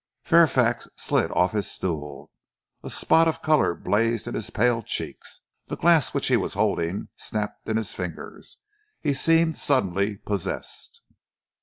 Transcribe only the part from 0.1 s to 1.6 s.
Fairfax slid off